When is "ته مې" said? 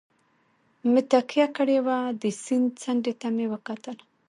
3.21-3.45